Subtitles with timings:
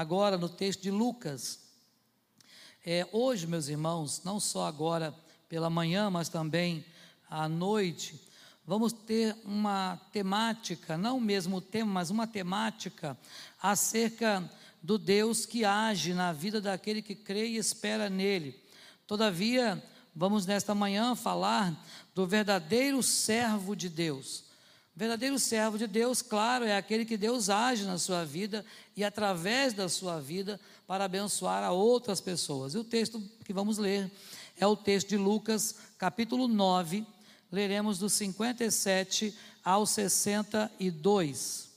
[0.00, 1.60] agora no texto de Lucas.
[2.86, 5.14] É, hoje, meus irmãos, não só agora
[5.46, 6.82] pela manhã, mas também
[7.28, 8.18] à noite,
[8.66, 13.14] vamos ter uma temática, não o mesmo tema, mas uma temática
[13.60, 14.50] acerca
[14.82, 18.58] do Deus que age na vida daquele que crê e espera nele.
[19.06, 19.82] Todavia,
[20.16, 21.76] vamos nesta manhã falar
[22.14, 24.44] do verdadeiro servo de Deus.
[24.94, 28.64] Verdadeiro servo de Deus, claro, é aquele que Deus age na sua vida
[28.96, 32.74] e através da sua vida para abençoar a outras pessoas.
[32.74, 34.10] E o texto que vamos ler
[34.58, 37.06] é o texto de Lucas, capítulo 9,
[37.50, 39.34] leremos do 57
[39.64, 41.70] ao 62.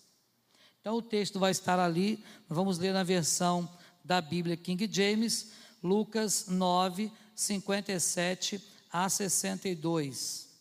[0.82, 3.70] Então o texto vai estar ali, vamos ler na versão
[4.04, 5.52] da Bíblia King James,
[5.82, 10.52] Lucas 9, 57 a 62.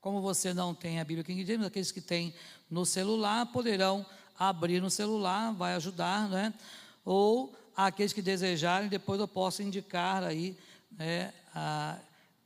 [0.00, 2.34] Como você não tem a Bíblia King James, aqueles que têm
[2.70, 4.04] no celular poderão
[4.38, 6.54] abrir no celular, vai ajudar, né?
[7.04, 10.56] Ou aqueles que desejarem, depois eu posso indicar aí,
[10.90, 11.98] né, a,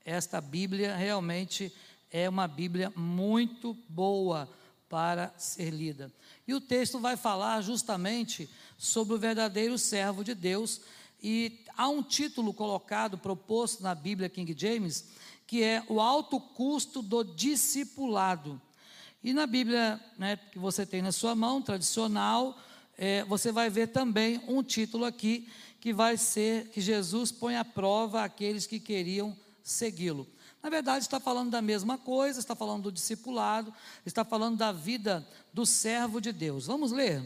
[0.04, 1.72] esta Bíblia realmente
[2.10, 4.48] é uma Bíblia muito boa
[4.88, 6.12] para ser lida.
[6.46, 10.80] E o texto vai falar justamente sobre o verdadeiro servo de Deus,
[11.22, 15.06] e há um título colocado, proposto na Bíblia King James,
[15.46, 18.60] que é o alto custo do discipulado.
[19.22, 22.58] E na Bíblia né, que você tem na sua mão, tradicional,
[22.96, 25.48] é, você vai ver também um título aqui
[25.80, 30.26] que vai ser que Jesus põe à prova aqueles que queriam segui-lo.
[30.62, 33.72] Na verdade, está falando da mesma coisa, está falando do discipulado,
[34.06, 36.66] está falando da vida do servo de Deus.
[36.66, 37.22] Vamos ler?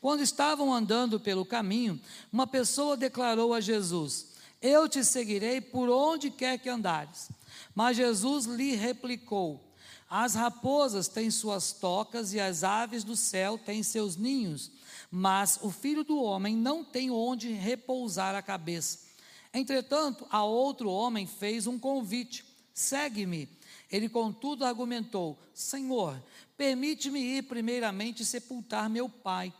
[0.00, 2.00] Quando estavam andando pelo caminho,
[2.32, 4.29] uma pessoa declarou a Jesus:
[4.60, 7.30] Eu te seguirei por onde quer que andares.
[7.74, 9.60] Mas Jesus lhe replicou:
[10.08, 14.70] As raposas têm suas tocas e as aves do céu têm seus ninhos,
[15.10, 18.98] mas o filho do homem não tem onde repousar a cabeça.
[19.52, 22.44] Entretanto, a outro homem fez um convite
[22.80, 23.48] segue-me.
[23.90, 26.20] Ele, contudo, argumentou: Senhor,
[26.56, 29.52] permite-me ir primeiramente sepultar meu pai.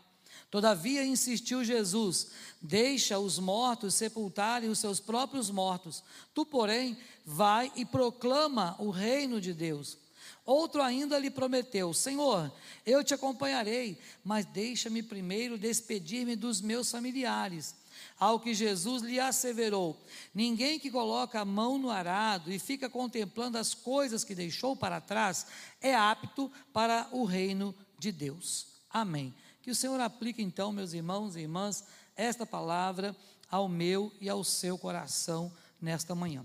[0.51, 2.27] Todavia insistiu Jesus:
[2.61, 6.03] Deixa os mortos sepultarem os seus próprios mortos.
[6.33, 9.97] Tu, porém, vai e proclama o reino de Deus.
[10.45, 12.51] Outro ainda lhe prometeu: Senhor,
[12.85, 17.73] eu te acompanharei, mas deixa-me primeiro despedir-me dos meus familiares.
[18.19, 19.97] Ao que Jesus lhe asseverou:
[20.33, 24.99] Ninguém que coloca a mão no arado e fica contemplando as coisas que deixou para
[24.99, 25.45] trás
[25.79, 28.67] é apto para o reino de Deus.
[28.89, 29.33] Amém.
[29.61, 31.83] Que o Senhor aplique então, meus irmãos e irmãs,
[32.15, 33.15] esta palavra
[33.49, 36.43] ao meu e ao seu coração nesta manhã.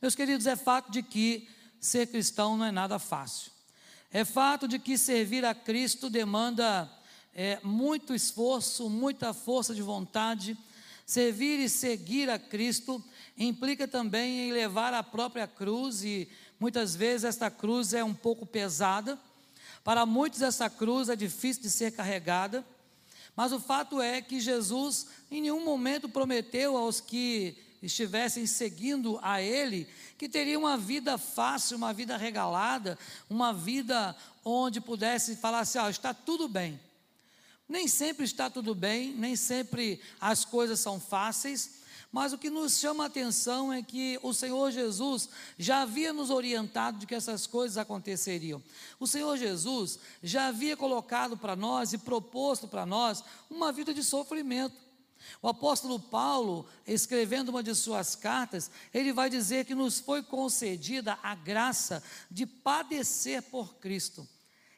[0.00, 1.48] Meus queridos, é fato de que
[1.80, 3.50] ser cristão não é nada fácil.
[4.12, 6.88] É fato de que servir a Cristo demanda
[7.34, 10.56] é, muito esforço, muita força de vontade.
[11.04, 13.02] Servir e seguir a Cristo
[13.36, 16.28] implica também em levar a própria cruz, e
[16.60, 19.18] muitas vezes esta cruz é um pouco pesada.
[19.88, 22.62] Para muitos, essa cruz é difícil de ser carregada.
[23.34, 29.40] Mas o fato é que Jesus em nenhum momento prometeu aos que estivessem seguindo a
[29.40, 29.88] Ele
[30.18, 32.98] que teria uma vida fácil, uma vida regalada,
[33.30, 36.78] uma vida onde pudesse falar assim: ah, está tudo bem.
[37.66, 41.77] Nem sempre está tudo bem, nem sempre as coisas são fáceis,
[42.10, 46.30] mas o que nos chama a atenção é que o Senhor Jesus já havia nos
[46.30, 48.62] orientado de que essas coisas aconteceriam.
[48.98, 54.02] O Senhor Jesus já havia colocado para nós e proposto para nós uma vida de
[54.02, 54.88] sofrimento.
[55.42, 61.18] O apóstolo Paulo, escrevendo uma de suas cartas, ele vai dizer que nos foi concedida
[61.22, 64.26] a graça de padecer por Cristo.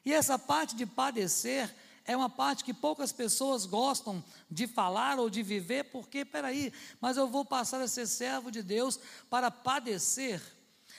[0.03, 1.73] E essa parte de padecer
[2.05, 7.17] é uma parte que poucas pessoas gostam de falar ou de viver, porque, peraí, mas
[7.17, 10.41] eu vou passar a ser servo de Deus para padecer.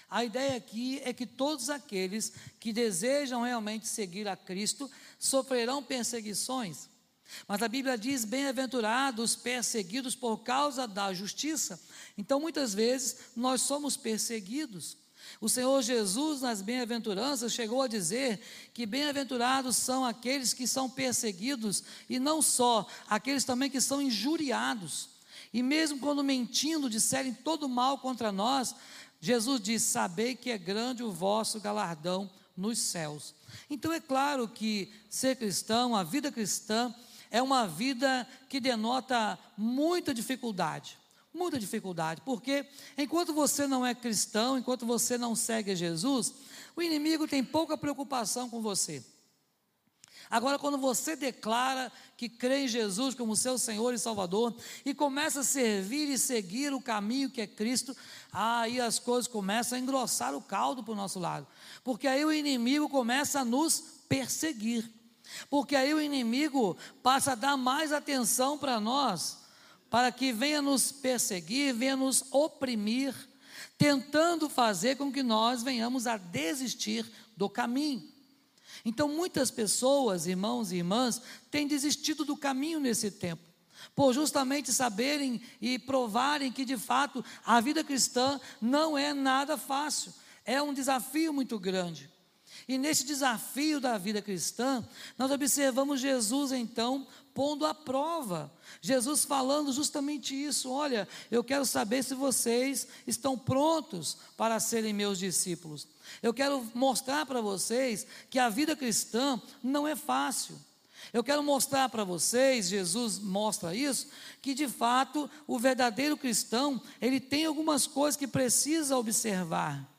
[0.08, 6.88] A ideia aqui é que todos aqueles que desejam realmente seguir a Cristo sofrerão perseguições.
[7.48, 11.80] Mas a Bíblia diz: bem-aventurados perseguidos por causa da justiça.
[12.16, 14.98] Então, muitas vezes, nós somos perseguidos.
[15.40, 18.40] O Senhor Jesus, nas bem-aventuranças, chegou a dizer
[18.72, 25.08] que bem-aventurados são aqueles que são perseguidos, e não só, aqueles também que são injuriados.
[25.52, 28.74] E mesmo quando mentindo disserem todo mal contra nós,
[29.20, 33.34] Jesus diz: Sabei que é grande o vosso galardão nos céus.
[33.68, 36.94] Então é claro que ser cristão, a vida cristã,
[37.30, 41.01] é uma vida que denota muita dificuldade
[41.32, 46.34] muita dificuldade, porque enquanto você não é cristão, enquanto você não segue Jesus,
[46.76, 49.04] o inimigo tem pouca preocupação com você.
[50.32, 55.40] Agora, quando você declara que crê em Jesus como seu Senhor e Salvador e começa
[55.40, 57.94] a servir e seguir o caminho que é Cristo,
[58.32, 61.46] aí as coisas começam a engrossar o caldo para o nosso lado,
[61.84, 64.90] porque aí o inimigo começa a nos perseguir,
[65.50, 69.41] porque aí o inimigo passa a dar mais atenção para nós,
[69.92, 73.14] para que venha nos perseguir, venha nos oprimir,
[73.76, 77.04] tentando fazer com que nós venhamos a desistir
[77.36, 78.02] do caminho.
[78.86, 83.42] Então, muitas pessoas, irmãos e irmãs, têm desistido do caminho nesse tempo,
[83.94, 90.10] por justamente saberem e provarem que, de fato, a vida cristã não é nada fácil,
[90.42, 92.10] é um desafio muito grande.
[92.66, 94.82] E nesse desafio da vida cristã,
[95.18, 98.52] nós observamos Jesus então pondo à prova.
[98.80, 105.18] Jesus falando justamente isso: olha, eu quero saber se vocês estão prontos para serem meus
[105.18, 105.86] discípulos.
[106.22, 110.58] Eu quero mostrar para vocês que a vida cristã não é fácil.
[111.12, 114.08] Eu quero mostrar para vocês, Jesus mostra isso,
[114.40, 119.91] que de fato o verdadeiro cristão, ele tem algumas coisas que precisa observar.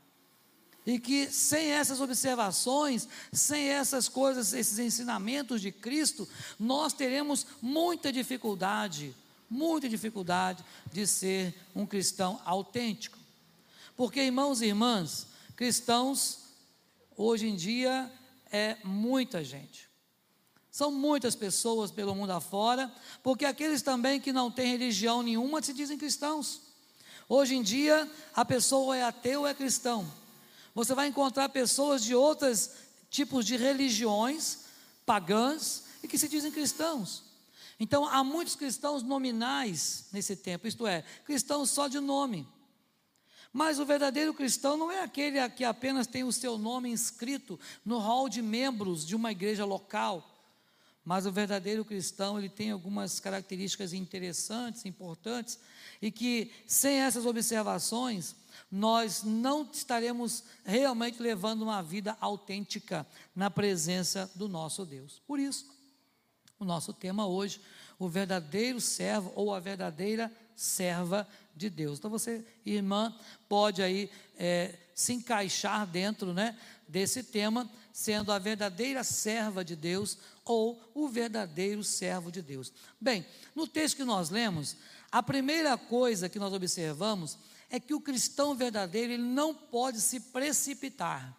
[0.85, 6.27] E que sem essas observações, sem essas coisas, esses ensinamentos de Cristo,
[6.59, 9.15] nós teremos muita dificuldade,
[9.49, 13.17] muita dificuldade de ser um cristão autêntico.
[13.95, 16.39] Porque, irmãos e irmãs, cristãos,
[17.15, 18.11] hoje em dia,
[18.51, 19.89] é muita gente.
[20.69, 22.91] São muitas pessoas pelo mundo afora,
[23.21, 26.61] porque aqueles também que não têm religião nenhuma se dizem cristãos.
[27.29, 30.11] Hoje em dia, a pessoa é ateu ou é cristão.
[30.73, 32.71] Você vai encontrar pessoas de outros
[33.09, 34.63] tipos de religiões
[35.05, 37.23] pagãs e que se dizem cristãos.
[37.79, 42.47] Então, há muitos cristãos nominais nesse tempo, isto é, cristãos só de nome.
[43.51, 47.99] Mas o verdadeiro cristão não é aquele que apenas tem o seu nome inscrito no
[47.99, 50.27] hall de membros de uma igreja local.
[51.05, 55.59] Mas o verdadeiro cristão, ele tem algumas características interessantes, importantes,
[56.01, 58.35] e que sem essas observações,
[58.71, 63.05] nós não estaremos realmente levando uma vida autêntica
[63.35, 65.21] na presença do nosso Deus.
[65.27, 65.65] Por isso,
[66.59, 67.61] o nosso tema hoje,
[67.99, 71.99] o verdadeiro servo ou a verdadeira serva de Deus.
[71.99, 73.13] Então você, irmã,
[73.47, 76.57] pode aí é, se encaixar dentro né,
[76.87, 82.71] desse tema, sendo a verdadeira serva de Deus ou o verdadeiro servo de Deus.
[82.99, 84.75] Bem, no texto que nós lemos,
[85.11, 87.37] a primeira coisa que nós observamos
[87.73, 91.35] é que o cristão verdadeiro ele não pode se precipitar.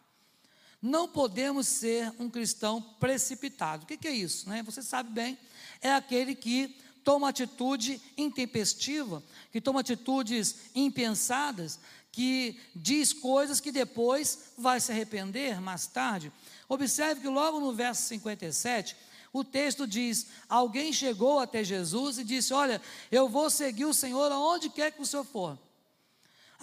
[0.83, 3.85] Não podemos ser um cristão precipitado.
[3.85, 4.49] O que, que é isso?
[4.49, 4.61] Né?
[4.65, 5.39] Você sabe bem,
[5.81, 9.23] é aquele que toma atitude intempestiva,
[9.53, 11.79] que toma atitudes impensadas,
[12.11, 16.33] que diz coisas que depois vai se arrepender mais tarde.
[16.69, 18.97] Observe que logo no verso 57,
[19.33, 24.33] o texto diz: Alguém chegou até Jesus e disse: Olha, eu vou seguir o Senhor
[24.33, 25.57] aonde quer que o Senhor for.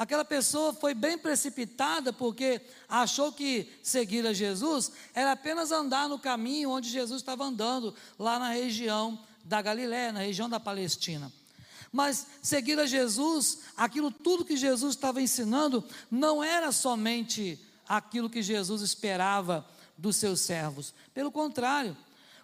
[0.02, 2.60] Aquela pessoa foi bem precipitada porque
[2.90, 8.40] achou que seguir a Jesus era apenas andar no caminho onde Jesus estava andando, lá
[8.40, 11.32] na região da Galiléia, na região da Palestina.
[11.92, 18.42] Mas seguir a Jesus, aquilo tudo que Jesus estava ensinando, não era somente aquilo que
[18.42, 19.64] Jesus esperava
[19.96, 20.96] dos seus servos.
[21.14, 21.96] Pelo contrário,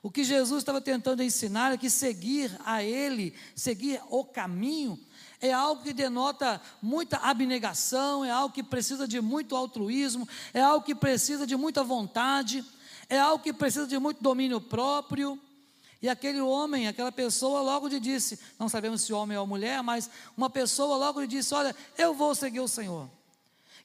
[0.04, 4.99] o que Jesus estava tentando ensinar é que seguir a Ele, seguir o caminho,
[5.42, 10.86] é algo que denota muita abnegação, é algo que precisa de muito altruísmo, é algo
[10.86, 12.64] que precisa de muita vontade,
[13.10, 15.40] é algo que precisa de muito domínio próprio.
[16.02, 20.10] E aquele homem, aquela pessoa logo lhe disse, não sabemos se homem ou mulher, mas
[20.36, 23.10] uma pessoa logo lhe disse: Olha, eu vou seguir o Senhor.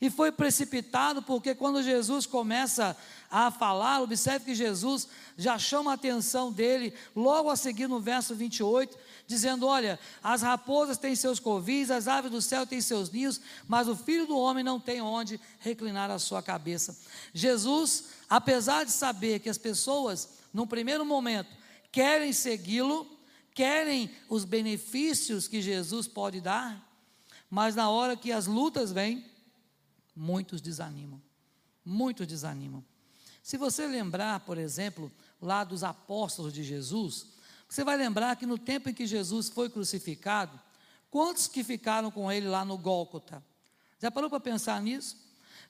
[0.02, 2.96] E foi precipitado, porque quando Jesus começa
[3.30, 5.06] a falar, observe que Jesus
[5.38, 10.98] já chama a atenção dele, logo a seguir no verso 28, dizendo: Olha, as raposas
[10.98, 14.62] têm seus covis, as aves do céu têm seus ninhos, mas o filho do homem
[14.62, 16.98] não tem onde reclinar a sua cabeça.
[17.32, 21.50] Jesus, apesar de saber que as pessoas, num primeiro momento,
[21.90, 23.06] querem segui-lo,
[23.54, 26.88] querem os benefícios que Jesus pode dar,
[27.50, 29.24] mas na hora que as lutas vêm,
[30.14, 31.20] muitos desanimam.
[31.84, 32.84] Muitos desanimam.
[33.42, 35.10] Se você lembrar, por exemplo,
[35.40, 37.26] lá dos apóstolos de Jesus,
[37.72, 40.60] você vai lembrar que no tempo em que Jesus foi crucificado,
[41.10, 43.42] quantos que ficaram com ele lá no Gólgota?
[43.98, 45.16] Já parou para pensar nisso?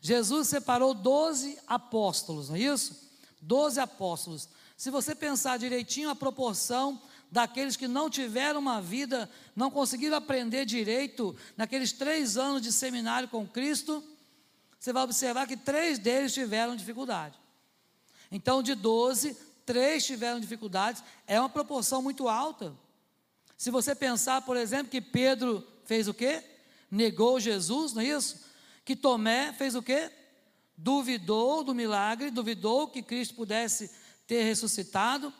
[0.00, 3.08] Jesus separou 12 apóstolos, não é isso?
[3.40, 4.48] 12 apóstolos.
[4.76, 10.64] Se você pensar direitinho a proporção daqueles que não tiveram uma vida, não conseguiram aprender
[10.64, 14.02] direito naqueles três anos de seminário com Cristo,
[14.76, 17.38] você vai observar que três deles tiveram dificuldade.
[18.28, 22.74] Então, de 12, três tiveram dificuldades, é uma proporção muito alta.
[23.56, 26.42] Se você pensar, por exemplo, que Pedro fez o quê?
[26.90, 28.44] Negou Jesus, não é isso?
[28.84, 30.10] Que Tomé fez o quê?
[30.76, 33.90] Duvidou do milagre, duvidou que Cristo pudesse
[34.26, 35.32] ter ressuscitado,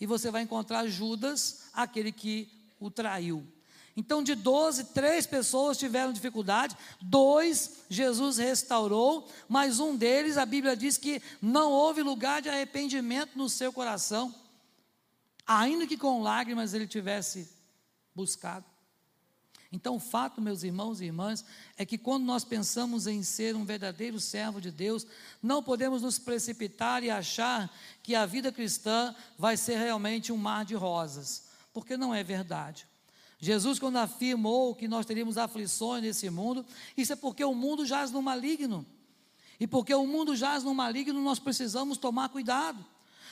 [0.00, 3.46] e você vai encontrar Judas, aquele que o traiu.
[3.96, 10.76] Então, de 12, três pessoas tiveram dificuldade, dois Jesus restaurou, mas um deles, a Bíblia
[10.76, 14.34] diz que não houve lugar de arrependimento no seu coração,
[15.46, 17.48] ainda que com lágrimas ele tivesse
[18.14, 18.66] buscado.
[19.72, 21.42] Então, o fato, meus irmãos e irmãs,
[21.76, 25.06] é que quando nós pensamos em ser um verdadeiro servo de Deus,
[25.42, 30.66] não podemos nos precipitar e achar que a vida cristã vai ser realmente um mar
[30.66, 32.86] de rosas, porque não é verdade.
[33.38, 36.64] Jesus, quando afirmou que nós teríamos aflições nesse mundo,
[36.96, 38.84] isso é porque o mundo jaz no maligno.
[39.60, 42.84] E porque o mundo jaz no maligno, nós precisamos tomar cuidado.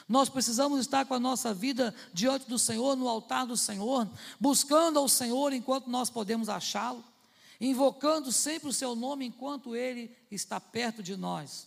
[0.09, 4.09] Nós precisamos estar com a nossa vida diante do Senhor, no altar do Senhor,
[4.39, 7.03] buscando ao Senhor enquanto nós podemos achá-lo,
[7.59, 11.67] invocando sempre o seu nome enquanto ele está perto de nós.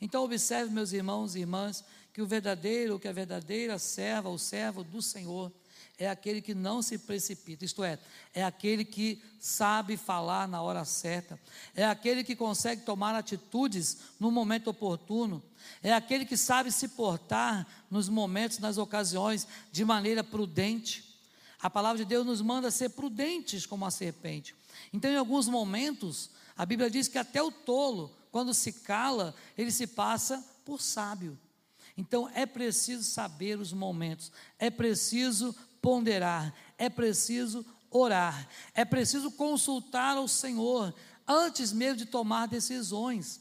[0.00, 4.82] Então, observe, meus irmãos e irmãs, que o verdadeiro, que a verdadeira serva, o servo
[4.82, 5.52] do Senhor,
[5.98, 7.98] é aquele que não se precipita, isto é,
[8.34, 11.40] é aquele que sabe falar na hora certa,
[11.74, 15.42] é aquele que consegue tomar atitudes no momento oportuno,
[15.82, 21.16] é aquele que sabe se portar nos momentos, nas ocasiões, de maneira prudente.
[21.60, 24.54] A palavra de Deus nos manda ser prudentes como a serpente.
[24.92, 29.70] Então, em alguns momentos, a Bíblia diz que até o tolo, quando se cala, ele
[29.70, 31.38] se passa por sábio.
[31.96, 35.54] Então é preciso saber os momentos, é preciso
[35.86, 40.92] ponderar, é preciso orar, é preciso consultar ao Senhor
[41.28, 43.40] antes mesmo de tomar decisões.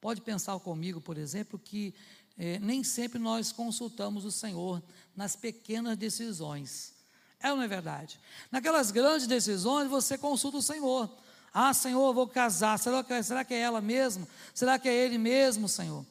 [0.00, 1.94] Pode pensar comigo, por exemplo, que
[2.36, 4.82] eh, nem sempre nós consultamos o Senhor
[5.14, 6.92] nas pequenas decisões.
[7.38, 8.18] É ou não é verdade?
[8.50, 11.08] Naquelas grandes decisões, você consulta o Senhor.
[11.54, 12.80] Ah, Senhor, eu vou casar.
[12.80, 14.26] Será que, será que é ela mesmo?
[14.52, 16.04] Será que é ele mesmo, Senhor?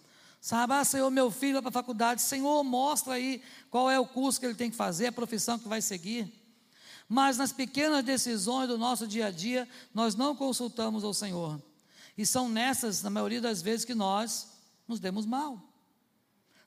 [0.46, 2.22] Sabe, ah, Senhor, meu filho vai para a faculdade.
[2.22, 5.68] Senhor, mostra aí qual é o curso que ele tem que fazer, a profissão que
[5.68, 6.32] vai seguir.
[7.10, 11.60] Mas nas pequenas decisões do nosso dia a dia, nós não consultamos ao Senhor.
[12.16, 14.50] E são nessas, na maioria das vezes, que nós
[14.88, 15.60] nos demos mal.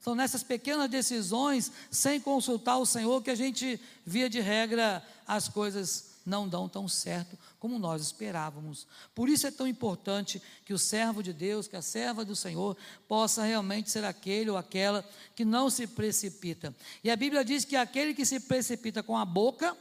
[0.00, 5.48] São nessas pequenas decisões, sem consultar o Senhor, que a gente, via de regra, as
[5.48, 8.86] coisas não dão tão certo como nós esperávamos.
[9.14, 12.76] Por isso é tão importante que o servo de Deus, que a serva do Senhor,
[13.08, 15.04] possa realmente ser aquele ou aquela
[15.34, 16.74] que não se precipita.
[17.02, 19.76] E a Bíblia diz que aquele que se precipita com a boca,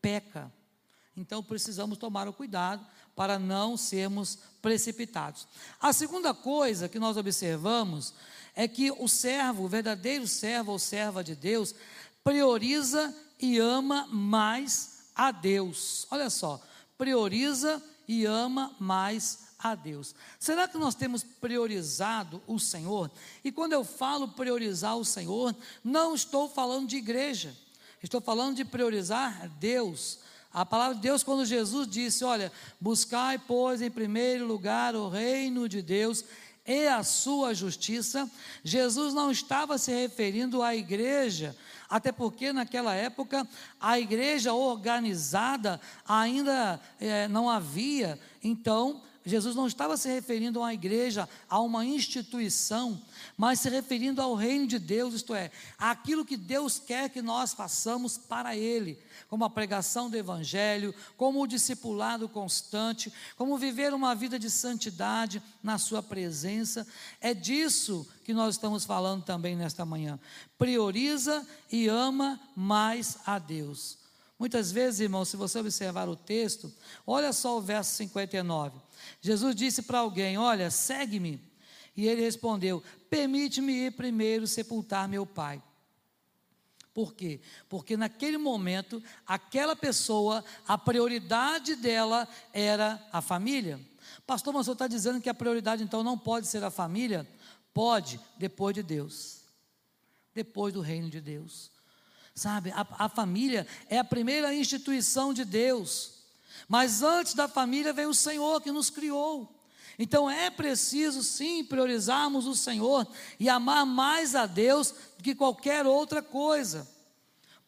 [0.00, 0.50] peca.
[1.16, 5.46] Então precisamos tomar o cuidado para não sermos precipitados.
[5.80, 8.14] A segunda coisa que nós observamos
[8.54, 11.74] é que o servo, o verdadeiro servo ou serva de Deus,
[12.24, 16.06] prioriza e ama mais a Deus.
[16.10, 16.60] Olha só,
[16.98, 20.14] prioriza e ama mais a Deus.
[20.38, 23.10] Será que nós temos priorizado o Senhor?
[23.42, 27.56] E quando eu falo priorizar o Senhor, não estou falando de igreja,
[28.02, 30.18] estou falando de priorizar Deus.
[30.52, 35.68] A palavra de Deus, quando Jesus disse: Olha, buscai, pois, em primeiro lugar o reino
[35.68, 36.24] de Deus
[36.66, 38.28] e a sua justiça,
[38.64, 41.56] Jesus não estava se referindo à igreja,
[41.88, 43.46] até porque naquela época
[43.80, 50.74] a igreja organizada ainda é, não havia, então Jesus não estava se referindo a uma
[50.74, 53.02] igreja, a uma instituição,
[53.36, 57.52] mas se referindo ao reino de Deus, isto é, aquilo que Deus quer que nós
[57.52, 58.96] façamos para Ele,
[59.28, 65.42] como a pregação do Evangelho, como o discipulado constante, como viver uma vida de santidade
[65.62, 66.86] na Sua presença.
[67.20, 70.18] É disso que nós estamos falando também nesta manhã.
[70.58, 73.98] Prioriza e ama mais a Deus.
[74.38, 76.72] Muitas vezes, irmão, se você observar o texto,
[77.06, 78.78] olha só o verso 59.
[79.20, 81.40] Jesus disse para alguém: Olha, segue-me.
[81.96, 85.62] E ele respondeu: Permite-me ir primeiro sepultar meu pai.
[86.96, 87.42] Por quê?
[87.68, 93.78] Porque naquele momento, aquela pessoa, a prioridade dela era a família.
[94.26, 97.28] Pastor, mas você está dizendo que a prioridade então não pode ser a família?
[97.74, 99.42] Pode, depois de Deus,
[100.34, 101.70] depois do reino de Deus.
[102.34, 106.24] Sabe, a, a família é a primeira instituição de Deus.
[106.66, 109.55] Mas antes da família veio o Senhor que nos criou.
[109.98, 113.06] Então é preciso sim priorizarmos o Senhor
[113.40, 116.86] e amar mais a Deus do que qualquer outra coisa.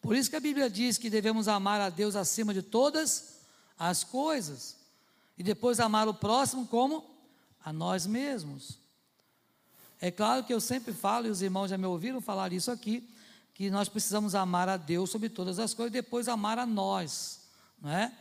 [0.01, 3.39] Por isso que a Bíblia diz que devemos amar a Deus acima de todas
[3.77, 4.77] as coisas
[5.37, 7.03] e depois amar o próximo como
[7.63, 8.77] a nós mesmos.
[10.01, 13.09] É claro que eu sempre falo, e os irmãos já me ouviram falar isso aqui,
[13.53, 17.41] que nós precisamos amar a Deus sobre todas as coisas e depois amar a nós,
[17.81, 18.13] não é?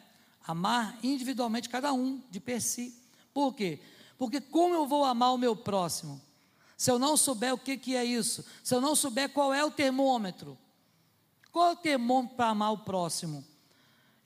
[0.44, 2.94] Amar individualmente cada um, de per si.
[3.32, 3.78] Por quê?
[4.18, 6.20] Porque como eu vou amar o meu próximo?
[6.76, 9.64] Se eu não souber o que, que é isso, se eu não souber qual é
[9.64, 10.58] o termômetro,
[11.50, 13.44] qual é o termômetro para amar o próximo?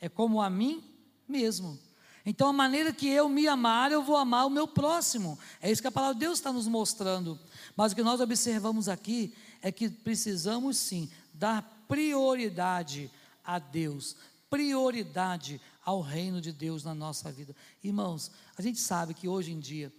[0.00, 0.82] É como a mim
[1.28, 1.78] mesmo.
[2.25, 5.38] Então, a maneira que eu me amar, eu vou amar o meu próximo.
[5.61, 7.38] É isso que a palavra de Deus está nos mostrando.
[7.76, 13.11] Mas o que nós observamos aqui é que precisamos sim dar prioridade
[13.44, 14.16] a Deus,
[14.49, 17.54] prioridade ao reino de Deus na nossa vida.
[17.82, 19.92] Irmãos, a gente sabe que hoje em dia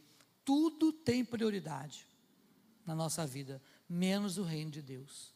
[0.46, 2.06] tudo tem prioridade
[2.86, 5.34] na nossa vida, menos o reino de Deus.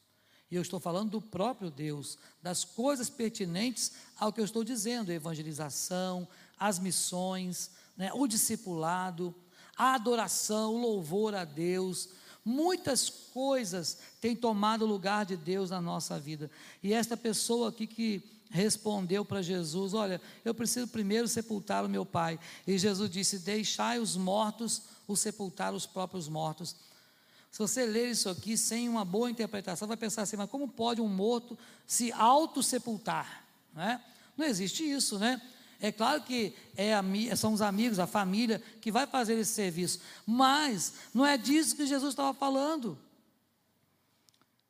[0.49, 5.11] E eu estou falando do próprio Deus, das coisas pertinentes ao que eu estou dizendo:
[5.11, 6.27] evangelização,
[6.57, 9.35] as missões, né, o discipulado,
[9.75, 12.09] a adoração, o louvor a Deus.
[12.45, 16.49] Muitas coisas têm tomado lugar de Deus na nossa vida.
[16.81, 22.05] E esta pessoa aqui que respondeu para Jesus: Olha, eu preciso primeiro sepultar o meu
[22.05, 22.39] pai.
[22.65, 26.75] E Jesus disse: Deixai os mortos o sepultar os próprios mortos.
[27.51, 31.01] Se você ler isso aqui sem uma boa interpretação, vai pensar assim: mas como pode
[31.01, 33.45] um morto se auto-sepultar?
[33.73, 34.03] Não, é?
[34.35, 35.41] não existe isso, né?
[35.79, 36.93] É claro que é,
[37.35, 41.85] são os amigos, a família que vai fazer esse serviço, mas não é disso que
[41.85, 42.97] Jesus estava falando.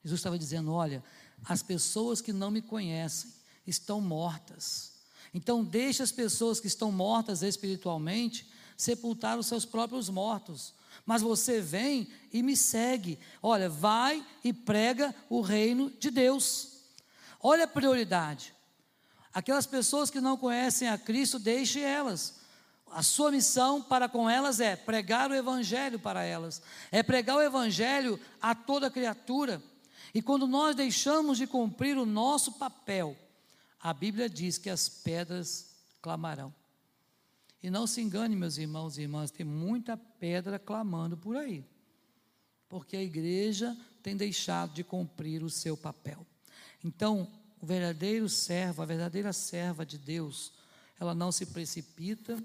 [0.04, 1.04] Jesus estava dizendo: olha,
[1.46, 3.37] as pessoas que não me conhecem
[3.68, 4.94] estão mortas.
[5.34, 10.74] Então, deixe as pessoas que estão mortas espiritualmente sepultar os seus próprios mortos.
[11.06, 13.20] Mas você vem e me segue.
[13.42, 16.78] Olha, vai e prega o reino de Deus.
[17.42, 18.54] Olha a prioridade.
[19.34, 22.36] Aquelas pessoas que não conhecem a Cristo, deixe elas.
[22.90, 27.42] A sua missão para com elas é pregar o Evangelho para elas, é pregar o
[27.42, 29.62] Evangelho a toda criatura.
[30.14, 33.16] E quando nós deixamos de cumprir o nosso papel,
[33.80, 36.54] a Bíblia diz que as pedras clamarão.
[37.62, 41.66] E não se engane, meus irmãos e irmãs, tem muita pedra clamando por aí,
[42.70, 46.26] porque a igreja tem deixado de cumprir o seu papel.
[46.84, 50.54] Então, o verdadeiro servo, a verdadeira serva de Deus,
[51.00, 52.42] ela não se precipita.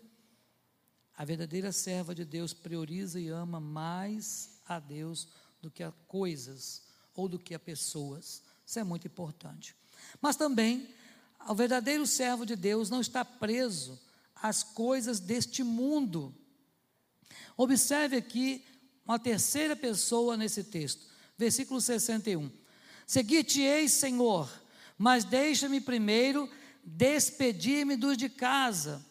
[1.16, 5.28] A verdadeira serva de Deus prioriza e ama mais a Deus
[5.60, 6.82] do que a coisas
[7.14, 8.42] ou do que a pessoas.
[8.66, 9.76] Isso é muito importante.
[10.20, 10.88] Mas também,
[11.48, 14.00] o verdadeiro servo de Deus não está preso
[14.34, 16.34] às coisas deste mundo.
[17.56, 18.64] Observe aqui
[19.04, 22.50] uma terceira pessoa nesse texto, versículo 61.
[23.06, 24.50] Seguir-te-ei, Senhor,
[24.96, 26.48] mas deixa-me primeiro
[26.84, 29.04] despedir-me dos de casa.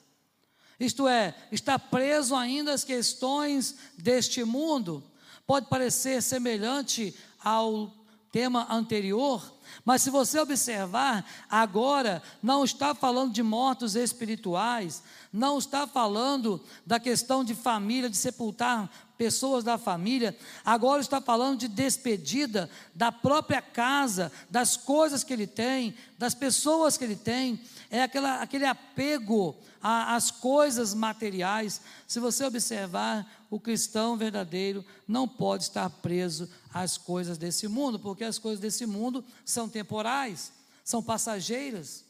[0.79, 5.03] Isto é, está preso ainda às questões deste mundo.
[5.45, 8.00] Pode parecer semelhante ao
[8.31, 9.43] tema anterior,
[9.83, 16.99] mas se você observar, agora não está falando de mortos espirituais, não está falando da
[16.99, 23.61] questão de família, de sepultar pessoas da família, agora está falando de despedida da própria
[23.61, 29.55] casa, das coisas que ele tem, das pessoas que ele tem, é aquela, aquele apego
[29.81, 31.81] às coisas materiais.
[32.07, 38.23] Se você observar, o cristão verdadeiro não pode estar preso às coisas desse mundo, porque
[38.23, 40.53] as coisas desse mundo são temporais,
[40.85, 42.05] são passageiras.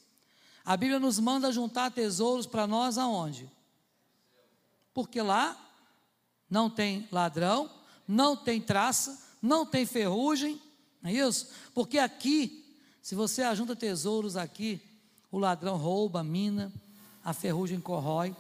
[0.64, 3.50] A Bíblia nos manda juntar tesouros para nós aonde?
[4.94, 5.58] Porque lá
[6.48, 7.72] não tem ladrão,
[8.08, 10.62] não tem traça, não tem ferrugem,
[11.02, 11.48] não é isso?
[11.74, 14.80] Porque aqui, se você ajunta tesouros aqui,
[15.32, 16.72] o ladrão rouba, mina,
[17.24, 18.36] a ferrugem corrói.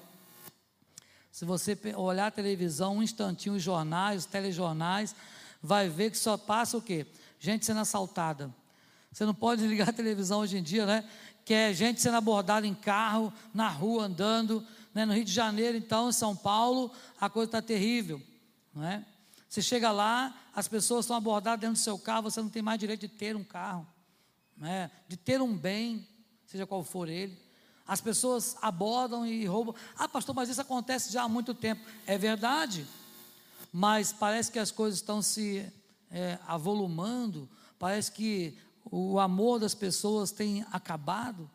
[1.31, 5.15] Se você olhar a televisão um instantinho, os jornais, os telejornais,
[5.61, 7.05] vai ver que só passa o quê?
[7.39, 8.53] Gente sendo assaltada.
[9.11, 11.09] Você não pode ligar a televisão hoje em dia, né?
[11.45, 15.05] Que é gente sendo abordada em carro, na rua, andando, né?
[15.05, 18.21] No Rio de Janeiro, então, em São Paulo, a coisa está terrível.
[18.73, 19.05] Não é?
[19.47, 22.79] Você chega lá, as pessoas são abordadas dentro do seu carro, você não tem mais
[22.79, 23.85] direito de ter um carro,
[24.55, 24.89] não é?
[25.09, 26.07] de ter um bem,
[26.45, 27.37] seja qual for ele.
[27.91, 29.75] As pessoas abordam e roubam.
[29.97, 31.81] Ah, pastor, mas isso acontece já há muito tempo.
[32.07, 32.87] É verdade,
[33.69, 35.69] mas parece que as coisas estão se
[36.09, 38.57] é, avolumando, parece que
[38.89, 41.51] o amor das pessoas tem acabado.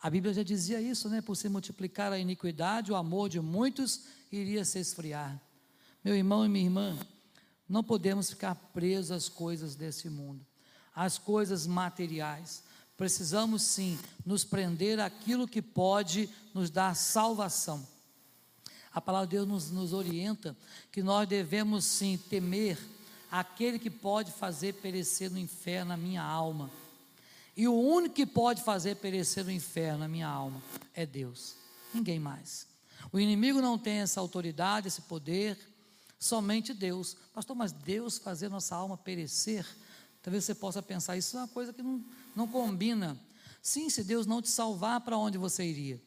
[0.00, 1.20] A Bíblia já dizia isso, né?
[1.20, 5.36] Por se multiplicar a iniquidade, o amor de muitos iria se esfriar.
[6.04, 6.96] Meu irmão e minha irmã,
[7.68, 10.46] não podemos ficar presos às coisas desse mundo,
[10.94, 12.62] às coisas materiais.
[12.96, 17.86] Precisamos sim nos prender àquilo que pode nos dar salvação.
[18.92, 20.56] A palavra de Deus nos, nos orienta
[20.90, 22.78] que nós devemos sim temer
[23.30, 26.70] aquele que pode fazer perecer no inferno a minha alma.
[27.54, 30.62] E o único que pode fazer perecer no inferno a minha alma
[30.94, 31.54] é Deus,
[31.92, 32.66] ninguém mais.
[33.12, 35.58] O inimigo não tem essa autoridade, esse poder,
[36.18, 37.16] somente Deus.
[37.34, 39.66] Pastor, mas Deus fazer nossa alma perecer?
[40.26, 43.16] Talvez você possa pensar, isso é uma coisa que não, não combina.
[43.62, 46.02] Sim, se Deus não te salvar, para onde você iria?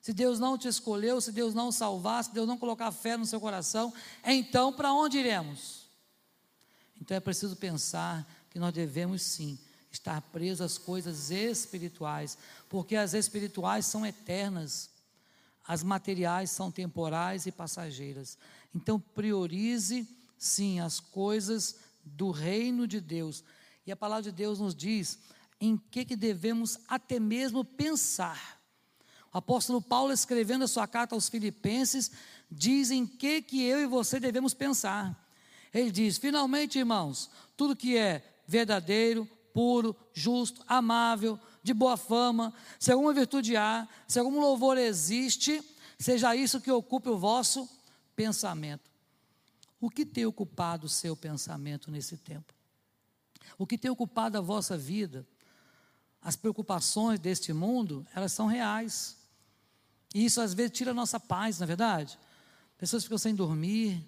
[0.00, 3.26] Se Deus não te escolheu, se Deus não salvar, se Deus não colocar fé no
[3.26, 3.92] seu coração,
[4.24, 5.82] então para onde iremos?
[6.98, 9.58] Então é preciso pensar que nós devemos sim
[9.92, 12.38] estar presos às coisas espirituais,
[12.70, 14.88] porque as espirituais são eternas,
[15.62, 18.38] as materiais são temporais e passageiras.
[18.74, 23.44] Então priorize sim as coisas do reino de Deus.
[23.84, 25.18] E a palavra de Deus nos diz
[25.60, 28.60] em que, que devemos até mesmo pensar.
[29.32, 32.10] O apóstolo Paulo, escrevendo a sua carta aos Filipenses,
[32.50, 35.28] diz em que, que eu e você devemos pensar.
[35.74, 42.92] Ele diz: finalmente, irmãos, tudo que é verdadeiro, puro, justo, amável, de boa fama, se
[42.92, 45.62] alguma virtude há, se algum louvor existe,
[45.98, 47.68] seja isso que ocupe o vosso
[48.14, 48.95] pensamento.
[49.80, 52.54] O que tem ocupado o seu pensamento nesse tempo?
[53.58, 55.26] O que tem ocupado a vossa vida?
[56.20, 59.16] As preocupações deste mundo, elas são reais.
[60.14, 62.18] E isso às vezes tira a nossa paz, na é verdade?
[62.78, 64.02] Pessoas ficam sem dormir,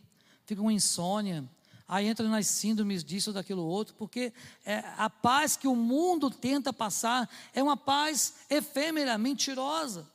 [0.45, 1.49] ficam com insônia,
[1.87, 4.33] aí entra nas síndromes disso daquilo outro, porque
[4.65, 10.07] é, a paz que o mundo tenta passar é uma paz efêmera, mentirosa.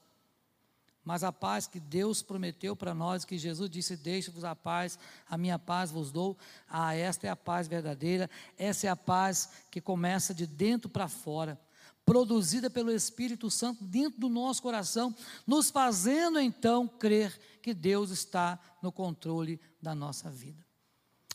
[1.03, 4.97] Mas a paz que Deus prometeu para nós, que Jesus disse: Deixe-vos a paz,
[5.29, 6.37] a minha paz vos dou.
[6.67, 11.09] Ah, esta é a paz verdadeira, essa é a paz que começa de dentro para
[11.09, 11.59] fora,
[12.05, 15.13] produzida pelo Espírito Santo dentro do nosso coração,
[15.45, 20.65] nos fazendo então crer que Deus está no controle da nossa vida.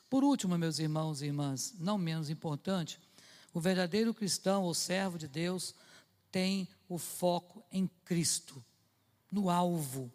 [0.08, 2.98] Por último, meus irmãos e irmãs, não menos importante,
[3.52, 5.74] o verdadeiro cristão ou servo de Deus
[6.30, 8.64] tem o foco em Cristo,
[9.30, 10.12] no alvo.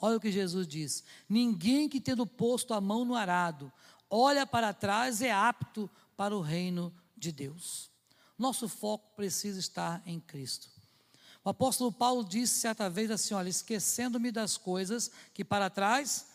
[0.00, 3.72] Olha o que Jesus diz: ninguém que tendo posto a mão no arado,
[4.10, 7.90] olha para trás é apto para o reino de Deus.
[8.38, 10.68] Nosso foco precisa estar em Cristo.
[11.44, 16.26] O apóstolo Paulo disse certa vez assim: olha, esquecendo-me das coisas que para trás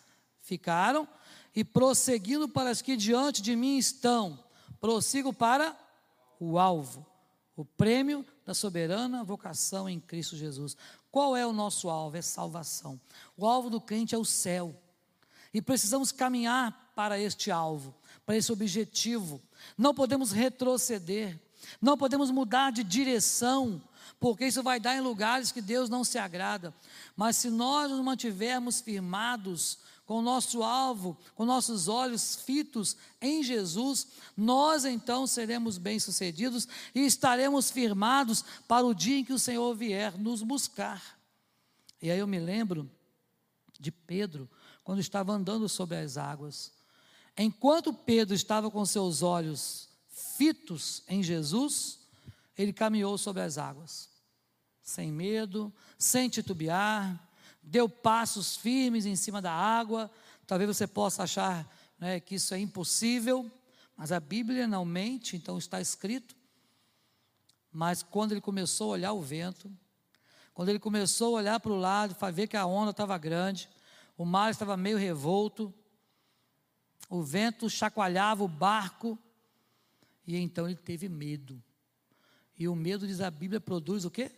[0.41, 1.07] ficaram
[1.55, 4.39] e prosseguindo para as que diante de mim estão,
[4.79, 5.77] prossigo para
[6.39, 7.05] o alvo,
[7.55, 10.75] o prêmio da soberana vocação em Cristo Jesus.
[11.11, 12.15] Qual é o nosso alvo?
[12.15, 12.99] É salvação.
[13.35, 14.73] O alvo do crente é o céu.
[15.53, 17.93] E precisamos caminhar para este alvo,
[18.25, 19.41] para esse objetivo.
[19.77, 21.37] Não podemos retroceder,
[21.81, 23.81] não podemos mudar de direção,
[24.19, 26.73] porque isso vai dar em lugares que Deus não se agrada.
[27.15, 29.79] Mas se nós nos mantivermos firmados
[30.11, 37.05] com o nosso alvo, com nossos olhos fitos em Jesus, nós então seremos bem-sucedidos e
[37.05, 41.17] estaremos firmados para o dia em que o Senhor vier nos buscar.
[42.01, 42.91] E aí eu me lembro
[43.79, 44.49] de Pedro,
[44.83, 46.73] quando estava andando sobre as águas.
[47.37, 51.99] Enquanto Pedro estava com seus olhos fitos em Jesus,
[52.57, 54.09] ele caminhou sobre as águas,
[54.83, 57.30] sem medo, sem titubear,
[57.61, 60.09] deu passos firmes em cima da água.
[60.47, 61.69] Talvez você possa achar
[61.99, 63.49] né, que isso é impossível,
[63.95, 66.35] mas a Bíblia não mente, então está escrito.
[67.71, 69.71] Mas quando ele começou a olhar o vento,
[70.53, 73.69] quando ele começou a olhar para o lado, para ver que a onda estava grande,
[74.17, 75.73] o mar estava meio revolto,
[77.09, 79.17] o vento chacoalhava o barco,
[80.25, 81.61] e então ele teve medo.
[82.57, 84.31] E o medo, diz a Bíblia, produz o quê?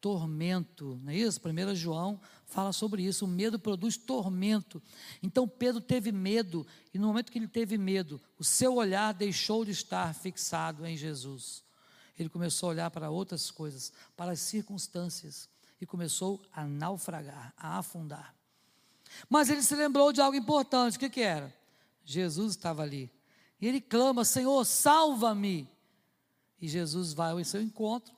[0.00, 1.40] Tormento, não é isso?
[1.44, 4.82] 1 João fala sobre isso, o medo produz tormento.
[5.22, 9.64] Então Pedro teve medo, e no momento que ele teve medo, o seu olhar deixou
[9.64, 11.62] de estar fixado em Jesus.
[12.18, 15.48] Ele começou a olhar para outras coisas, para as circunstâncias,
[15.80, 18.34] e começou a naufragar, a afundar.
[19.28, 21.54] Mas ele se lembrou de algo importante, o que, que era?
[22.04, 23.10] Jesus estava ali.
[23.60, 25.68] E ele clama: Senhor, salva-me.
[26.60, 28.12] E Jesus vai ao seu encontro,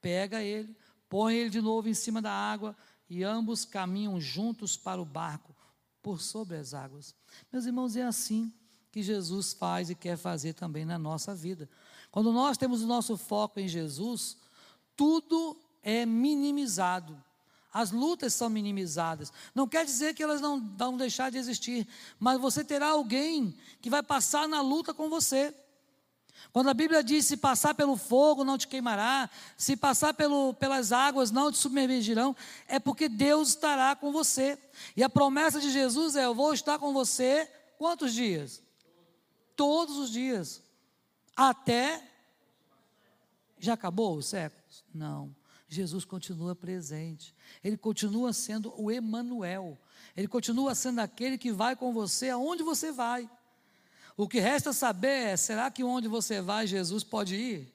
[0.00, 0.76] pega ele,
[1.08, 2.76] põe ele de novo em cima da água
[3.08, 5.54] e ambos caminham juntos para o barco
[6.02, 7.14] por sobre as águas.
[7.52, 8.52] Meus irmãos, é assim
[8.92, 11.68] que Jesus faz e quer fazer também na nossa vida.
[12.10, 14.36] Quando nós temos o nosso foco em Jesus,
[14.96, 17.20] tudo é minimizado.
[17.72, 19.32] As lutas são minimizadas.
[19.52, 21.88] Não quer dizer que elas não vão deixar de existir,
[22.20, 25.52] mas você terá alguém que vai passar na luta com você.
[26.52, 30.92] Quando a Bíblia diz: se passar pelo fogo não te queimará, se passar pelo, pelas
[30.92, 32.36] águas não te submergirão,
[32.68, 34.58] é porque Deus estará com você.
[34.96, 38.64] E a promessa de Jesus é: eu vou estar com você quantos dias?
[39.56, 40.62] todos os dias,
[41.34, 42.10] até.
[43.58, 44.84] Já acabou os séculos?
[44.92, 45.34] Não.
[45.68, 47.34] Jesus continua presente.
[47.62, 49.78] Ele continua sendo o Emanuel.
[50.16, 53.28] Ele continua sendo aquele que vai com você aonde você vai.
[54.16, 57.72] O que resta saber é: será que onde você vai, Jesus pode ir?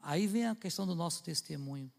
[0.00, 1.90] Aí vem a questão do nosso testemunho.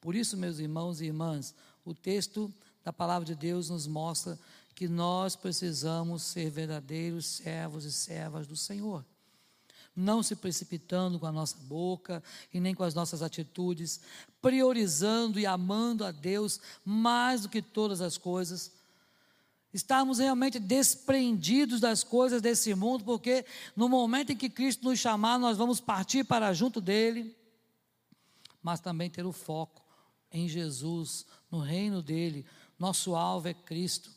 [0.00, 1.54] Por isso, meus irmãos e irmãs,
[1.84, 4.38] o texto da palavra de Deus nos mostra
[4.74, 9.04] que nós precisamos ser verdadeiros servos e servas do Senhor.
[9.94, 14.00] Não se precipitando com a nossa boca e nem com as nossas atitudes,
[14.40, 18.72] priorizando e amando a Deus mais do que todas as coisas.
[19.72, 25.38] Estarmos realmente desprendidos das coisas desse mundo, porque no momento em que Cristo nos chamar,
[25.38, 27.34] nós vamos partir para junto dele,
[28.62, 29.82] mas também ter o foco
[30.30, 32.44] em Jesus, no reino dele.
[32.78, 34.10] Nosso alvo é Cristo.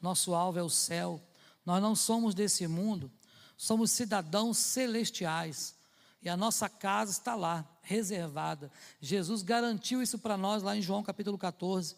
[0.00, 1.20] Nosso alvo é o céu.
[1.64, 3.10] Nós não somos desse mundo,
[3.56, 5.74] somos cidadãos celestiais.
[6.22, 8.70] E a nossa casa está lá, reservada.
[9.00, 11.96] Jesus garantiu isso para nós lá em João capítulo 14.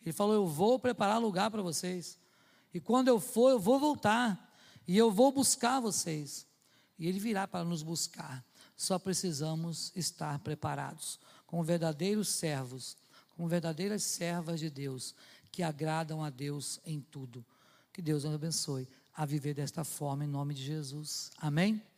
[0.00, 2.18] Ele falou: Eu vou preparar lugar para vocês.
[2.72, 4.50] E quando eu for, eu vou voltar.
[4.86, 6.46] E eu vou buscar vocês.
[6.98, 8.44] E Ele virá para nos buscar.
[8.76, 12.96] Só precisamos estar preparados, como verdadeiros servos,
[13.36, 15.14] como verdadeiras servas de Deus,
[15.50, 17.44] que agradam a Deus em tudo.
[17.92, 21.30] Que Deus nos abençoe a viver desta forma, em nome de Jesus.
[21.38, 21.82] Amém?